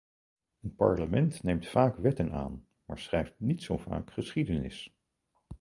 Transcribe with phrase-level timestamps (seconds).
[0.61, 4.95] Een parlement neemt vaak wetten aan, maar schrijft niet zo vaak geschiedenis.